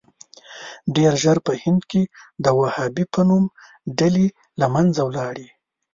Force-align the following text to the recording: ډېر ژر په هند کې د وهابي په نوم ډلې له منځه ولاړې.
ډېر 0.95 1.13
ژر 1.23 1.37
په 1.47 1.51
هند 1.63 1.81
کې 1.91 2.03
د 2.43 2.45
وهابي 2.59 3.05
په 3.13 3.21
نوم 3.29 3.43
ډلې 3.99 4.27
له 4.59 4.67
منځه 4.73 5.01
ولاړې. 5.07 5.47